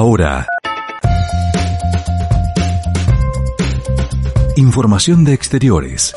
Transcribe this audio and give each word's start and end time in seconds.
Ahora. 0.00 0.46
Información 4.54 5.24
de 5.24 5.32
exteriores. 5.34 6.14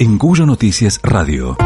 En 0.00 0.18
Cuyo 0.18 0.44
Noticias 0.44 0.98
Radio. 1.04 1.56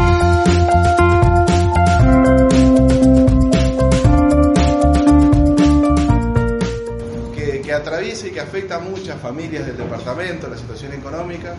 Que, 7.35 7.61
que 7.61 7.73
atraviesa 7.73 8.27
y 8.27 8.29
que 8.29 8.39
afecta 8.39 8.75
a 8.75 8.79
muchas 8.79 9.19
familias 9.19 9.65
del 9.65 9.75
departamento, 9.75 10.47
la 10.47 10.55
situación 10.55 10.93
económica. 10.93 11.55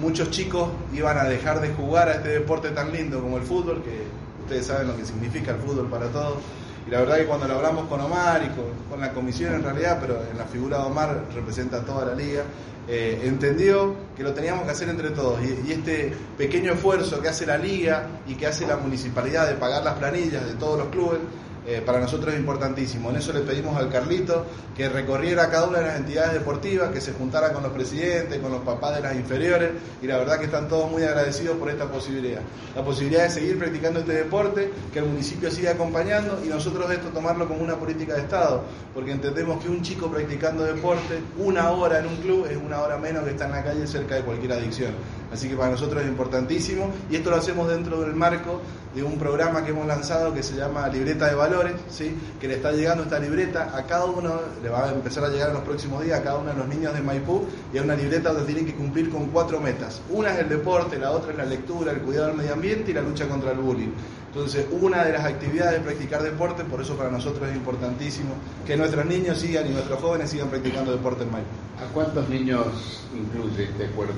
Muchos 0.00 0.30
chicos 0.32 0.68
iban 0.92 1.16
a 1.16 1.22
dejar 1.26 1.60
de 1.60 1.72
jugar 1.74 2.08
a 2.08 2.14
este 2.14 2.30
deporte 2.30 2.70
tan 2.70 2.90
lindo 2.90 3.22
como 3.22 3.36
el 3.36 3.44
fútbol, 3.44 3.84
que 3.84 4.02
ustedes 4.42 4.66
saben 4.66 4.88
lo 4.88 4.96
que 4.96 5.04
significa 5.04 5.52
el 5.52 5.58
fútbol 5.58 5.88
para 5.88 6.08
todos. 6.08 6.38
Y 6.86 6.90
la 6.90 7.00
verdad 7.00 7.16
que 7.18 7.26
cuando 7.26 7.46
lo 7.46 7.54
hablamos 7.54 7.86
con 7.86 8.00
Omar 8.00 8.42
y 8.44 8.48
con, 8.88 9.00
la 9.00 9.12
comisión 9.12 9.54
en 9.54 9.62
realidad, 9.62 9.98
pero 10.00 10.20
en 10.30 10.38
la 10.38 10.44
figura 10.44 10.78
de 10.78 10.84
Omar 10.84 11.24
representa 11.34 11.78
a 11.78 11.84
toda 11.84 12.06
la 12.06 12.14
liga, 12.14 12.42
eh, 12.88 13.22
entendió 13.24 13.94
que 14.16 14.22
lo 14.22 14.32
teníamos 14.32 14.64
que 14.64 14.70
hacer 14.70 14.88
entre 14.88 15.10
todos. 15.10 15.40
Y 15.42 15.72
este 15.72 16.12
pequeño 16.36 16.72
esfuerzo 16.72 17.20
que 17.20 17.28
hace 17.28 17.46
la 17.46 17.58
liga 17.58 18.06
y 18.26 18.34
que 18.34 18.46
hace 18.46 18.66
la 18.66 18.76
municipalidad 18.76 19.48
de 19.48 19.54
pagar 19.54 19.82
las 19.82 19.94
planillas 19.94 20.44
de 20.44 20.54
todos 20.54 20.78
los 20.78 20.88
clubes, 20.88 21.20
eh, 21.66 21.82
para 21.84 22.00
nosotros 22.00 22.34
es 22.34 22.40
importantísimo. 22.40 23.10
En 23.10 23.16
eso 23.16 23.32
le 23.32 23.40
pedimos 23.40 23.76
al 23.76 23.88
Carlito 23.88 24.44
que 24.76 24.88
recorriera 24.88 25.48
cada 25.50 25.68
una 25.68 25.78
de 25.78 25.86
las 25.86 25.96
entidades 25.96 26.32
deportivas, 26.32 26.90
que 26.90 27.00
se 27.00 27.12
juntara 27.12 27.52
con 27.52 27.62
los 27.62 27.72
presidentes, 27.72 28.40
con 28.40 28.50
los 28.50 28.62
papás 28.62 28.96
de 28.96 29.02
las 29.02 29.14
inferiores, 29.14 29.70
y 30.00 30.06
la 30.06 30.18
verdad 30.18 30.38
que 30.38 30.46
están 30.46 30.68
todos 30.68 30.90
muy 30.90 31.04
agradecidos 31.04 31.56
por 31.58 31.70
esta 31.70 31.86
posibilidad. 31.86 32.40
La 32.74 32.82
posibilidad 32.82 33.24
de 33.24 33.30
seguir 33.30 33.58
practicando 33.58 34.00
este 34.00 34.12
deporte, 34.12 34.70
que 34.92 34.98
el 34.98 35.04
municipio 35.04 35.50
siga 35.50 35.72
acompañando 35.72 36.40
y 36.44 36.48
nosotros 36.48 36.90
esto 36.90 37.08
tomarlo 37.08 37.46
como 37.46 37.62
una 37.62 37.76
política 37.76 38.14
de 38.14 38.22
Estado, 38.22 38.62
porque 38.94 39.12
entendemos 39.12 39.62
que 39.62 39.68
un 39.68 39.82
chico 39.82 40.10
practicando 40.10 40.64
deporte, 40.64 41.20
una 41.38 41.70
hora 41.70 42.00
en 42.00 42.06
un 42.06 42.16
club, 42.16 42.46
es 42.50 42.56
una 42.56 42.80
hora 42.80 42.96
menos 42.98 43.24
que 43.24 43.30
está 43.30 43.44
en 43.46 43.52
la 43.52 43.62
calle 43.62 43.86
cerca 43.86 44.16
de 44.16 44.22
cualquier 44.22 44.52
adicción. 44.52 44.92
Así 45.32 45.48
que 45.48 45.56
para 45.56 45.70
nosotros 45.70 46.02
es 46.02 46.08
importantísimo 46.08 46.90
y 47.10 47.16
esto 47.16 47.30
lo 47.30 47.36
hacemos 47.36 47.68
dentro 47.68 48.00
del 48.00 48.14
marco 48.14 48.60
de 48.94 49.02
un 49.02 49.18
programa 49.18 49.64
que 49.64 49.70
hemos 49.70 49.86
lanzado 49.86 50.34
que 50.34 50.42
se 50.42 50.54
llama 50.54 50.86
Libreta 50.88 51.26
de 51.28 51.34
Valores, 51.34 51.72
¿sí? 51.90 52.14
que 52.38 52.46
le 52.46 52.56
está 52.56 52.72
llegando 52.72 53.04
esta 53.04 53.18
libreta 53.18 53.72
a 53.74 53.86
cada 53.86 54.04
uno, 54.04 54.40
le 54.62 54.68
va 54.68 54.88
a 54.88 54.92
empezar 54.92 55.24
a 55.24 55.28
llegar 55.28 55.48
en 55.48 55.54
los 55.54 55.64
próximos 55.64 56.04
días 56.04 56.20
a 56.20 56.22
cada 56.22 56.38
uno 56.38 56.50
de 56.50 56.58
los 56.58 56.68
niños 56.68 56.92
de 56.92 57.00
Maipú 57.00 57.46
y 57.72 57.78
es 57.78 57.82
una 57.82 57.94
libreta 57.94 58.32
donde 58.32 58.44
tienen 58.44 58.66
que 58.66 58.74
cumplir 58.74 59.10
con 59.10 59.28
cuatro 59.28 59.60
metas. 59.60 60.02
Una 60.10 60.34
es 60.34 60.40
el 60.40 60.50
deporte, 60.50 60.98
la 60.98 61.12
otra 61.12 61.32
es 61.32 61.38
la 61.38 61.46
lectura, 61.46 61.92
el 61.92 62.02
cuidado 62.02 62.28
del 62.28 62.36
medio 62.36 62.52
ambiente 62.52 62.90
y 62.90 62.94
la 62.94 63.00
lucha 63.00 63.26
contra 63.26 63.52
el 63.52 63.58
bullying. 63.58 63.92
Entonces, 64.26 64.66
una 64.70 65.04
de 65.04 65.12
las 65.12 65.24
actividades 65.24 65.78
es 65.78 65.84
practicar 65.84 66.22
deporte, 66.22 66.64
por 66.64 66.80
eso 66.80 66.96
para 66.96 67.10
nosotros 67.10 67.48
es 67.50 67.56
importantísimo 67.56 68.30
que 68.66 68.76
nuestros 68.76 69.04
niños 69.04 69.38
sigan 69.38 69.66
y 69.66 69.70
nuestros 69.70 70.00
jóvenes 70.00 70.30
sigan 70.30 70.48
practicando 70.48 70.92
deporte 70.92 71.24
en 71.24 71.32
Maipú. 71.32 71.48
¿A 71.82 71.92
cuántos 71.92 72.28
niños 72.28 73.06
incluye 73.14 73.64
este 73.64 73.86
acuerdo? 73.86 74.14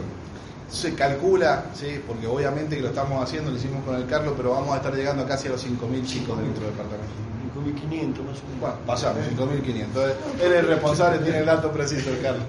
Se 0.71 0.95
calcula, 0.95 1.67
sí, 1.75 2.01
porque 2.07 2.27
obviamente 2.27 2.77
que 2.77 2.83
lo 2.83 2.89
estamos 2.89 3.23
haciendo, 3.23 3.51
lo 3.51 3.57
hicimos 3.57 3.85
con 3.85 3.95
el 3.97 4.07
Carlos, 4.07 4.35
pero 4.37 4.51
vamos 4.53 4.73
a 4.75 4.77
estar 4.79 4.95
llegando 4.95 5.25
casi 5.27 5.47
a 5.49 5.53
los 5.53 5.63
5.000 5.65 6.05
chicos 6.05 6.37
de 6.39 6.45
nuestro 6.45 6.67
departamento. 6.67 7.13
5.500 7.55 8.09
más 8.09 8.19
o 8.19 8.45
menos. 8.49 8.61
Bueno, 8.61 8.77
pasamos, 8.87 9.23
5.500. 9.39 9.85
Entonces, 9.85 10.17
él 10.43 10.53
es 10.53 10.59
el 10.61 10.67
responsable, 10.67 11.19
tiene 11.19 11.39
el 11.39 11.47
dato 11.47 11.71
preciso, 11.71 12.11
el 12.11 12.21
Carlos. 12.21 12.45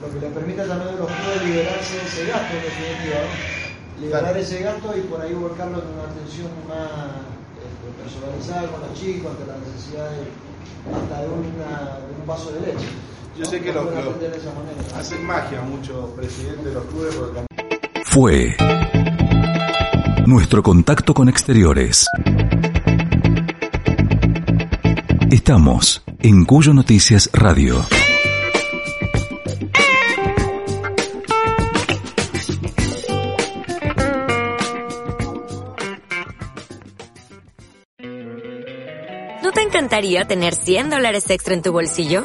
Lo 0.00 0.06
que 0.14 0.20
le 0.20 0.28
permite 0.30 0.62
también 0.62 0.94
a 0.94 0.98
los 1.00 1.10
clubes 1.10 1.42
liberarse 1.42 1.96
de 1.96 2.02
ese 2.06 2.26
gasto, 2.30 2.54
en 2.54 2.62
definitiva, 2.62 3.18
¿no? 3.18 4.00
Liberar 4.00 4.22
Claro. 4.22 4.38
ese 4.38 4.60
gasto 4.62 4.94
y 4.96 5.00
por 5.10 5.20
ahí 5.20 5.34
volcarlo 5.34 5.82
en 5.82 5.88
una 5.90 6.06
atención 6.06 6.50
más 6.70 7.18
este, 7.58 7.86
personalizada 7.98 8.70
con 8.70 8.78
los 8.86 8.94
chicos, 8.94 9.32
ante 9.34 9.42
la 9.50 9.58
necesidad 9.58 10.06
de, 10.14 10.22
hasta 10.94 11.16
de, 11.22 11.28
una- 11.34 11.98
de 12.06 12.12
un 12.14 12.26
vaso 12.26 12.52
de 12.54 12.60
leche. 12.62 12.86
Yo 13.38 13.44
¿no? 13.44 13.50
sé 13.50 13.60
que 13.60 13.72
Lo 13.72 13.84
los 13.84 13.94
los- 13.94 14.04
atender 14.06 14.32
de 14.32 14.38
esa 14.38 14.52
manera. 14.52 14.98
hacen 14.98 15.24
magia 15.24 15.60
muchos 15.62 16.10
presidentes 16.10 16.64
de 16.64 16.72
los 16.72 16.84
clubes 16.86 17.14
porque 17.14 17.46
Fue. 18.04 18.56
Nuestro 20.26 20.62
contacto 20.62 21.14
con 21.14 21.28
exteriores. 21.28 22.06
Estamos 25.30 26.02
en 26.20 26.44
Cuyo 26.44 26.74
Noticias 26.74 27.30
Radio. 27.32 27.84
¿No 39.42 39.52
te 39.52 39.62
encantaría 39.62 40.26
tener 40.26 40.54
100 40.54 40.90
dólares 40.90 41.28
extra 41.30 41.54
en 41.54 41.62
tu 41.62 41.72
bolsillo? 41.72 42.24